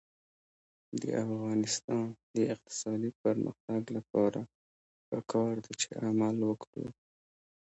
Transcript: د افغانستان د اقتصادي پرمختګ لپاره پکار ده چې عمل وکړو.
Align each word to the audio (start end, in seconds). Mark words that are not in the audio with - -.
د 1.01 1.03
افغانستان 1.25 2.05
د 2.35 2.37
اقتصادي 2.53 3.11
پرمختګ 3.23 3.81
لپاره 3.97 4.39
پکار 5.09 5.53
ده 5.65 5.71
چې 5.81 5.89
عمل 6.07 6.37
وکړو. 6.49 6.85